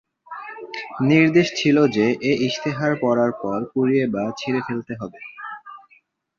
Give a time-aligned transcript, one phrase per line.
[1.09, 5.19] নির্দেশ ছিল যে এ ইশতেহার পড়ার পর পুড়িয়ে বা ছিঁড়ে ফেলতে হবে।